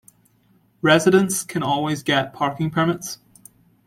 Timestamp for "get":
2.01-2.33